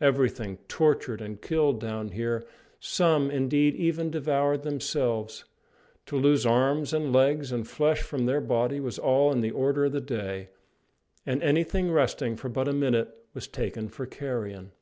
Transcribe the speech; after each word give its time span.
Everything 0.00 0.56
tortured 0.66 1.20
and 1.20 1.40
killed 1.40 1.78
down 1.78 2.08
here, 2.08 2.44
some, 2.80 3.30
indeed, 3.30 3.76
even 3.76 4.10
devoured 4.10 4.64
themselves. 4.64 5.44
To 6.06 6.16
lose 6.16 6.44
arms 6.44 6.92
and 6.92 7.12
legs 7.12 7.52
and 7.52 7.64
flesh 7.64 8.02
from 8.02 8.26
their 8.26 8.40
body 8.40 8.80
was 8.80 8.98
all 8.98 9.30
in 9.30 9.42
the 9.42 9.52
order 9.52 9.84
of 9.84 9.92
the 9.92 10.00
day; 10.00 10.48
and 11.24 11.40
anything 11.44 11.92
resting 11.92 12.34
for 12.34 12.48
but 12.48 12.66
a 12.66 12.72
minute 12.72 13.24
was 13.34 13.46
taken 13.46 13.88
for 13.88 14.04
carrion. 14.04 14.72